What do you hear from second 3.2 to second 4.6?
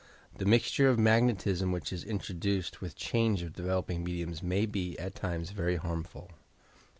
of developing mediums